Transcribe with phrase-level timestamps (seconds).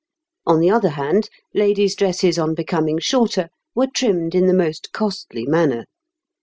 [0.47, 5.45] On the other hand, ladies' dresses on becoming shorter were trimmed in the most costly
[5.45, 5.85] manner.